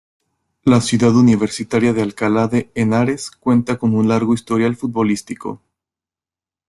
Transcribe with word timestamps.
La 0.63 0.81
ciudad 0.81 1.15
universitaria 1.15 1.93
de 1.93 2.01
Alcalá 2.01 2.47
de 2.47 2.71
Henares 2.73 3.29
cuenta 3.29 3.77
con 3.77 3.93
un 3.95 4.07
largo 4.07 4.33
historial 4.33 4.75
futbolístico. 4.75 5.61